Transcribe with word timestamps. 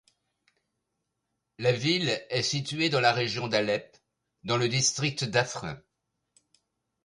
La 1.59 1.71
ville 1.71 2.19
est 2.31 2.41
située 2.41 2.89
dans 2.89 2.99
la 3.01 3.13
région 3.13 3.47
d'Alep 3.47 3.95
dans 4.43 4.57
le 4.57 4.67
district 4.67 5.25
d'Afrin. 5.25 5.79